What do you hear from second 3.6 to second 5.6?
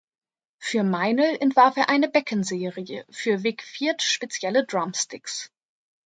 Firth spezielle Drumsticks.